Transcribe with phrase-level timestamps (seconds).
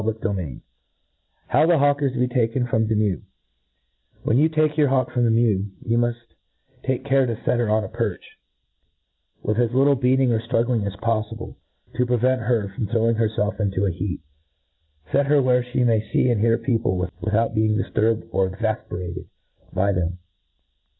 [0.03, 0.11] Bow
[1.67, 3.21] the Hawk is to be taken from the Mew^
[4.23, 6.15] WHEN you take your hawk from the mew, you inuft
[6.81, 8.39] take care to fet her on a perch,
[9.43, 11.53] with as lit tle beating or ftruggliog as poflible,
[11.93, 14.21] to prevent her Ihrowing h^erfiplf mto a heat.
[15.11, 19.25] Set her where flic may fee and hear people, without being difturb ed or e^afperated
[19.71, 20.17] by them.